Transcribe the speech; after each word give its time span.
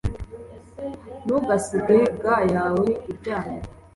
Ntugasige 1.23 1.97
gants 2.21 2.49
yawe 2.55 2.87
uryamye 3.09 3.61